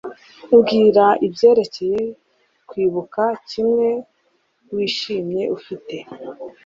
[0.57, 2.01] Mbwira ibyerekeye
[2.69, 3.89] kwibuka kimwe
[4.73, 5.95] wishimye ufite